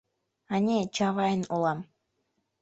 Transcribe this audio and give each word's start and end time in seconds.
—Ане, 0.55 0.77
Чавайн 0.95 1.41
улам. 1.53 1.79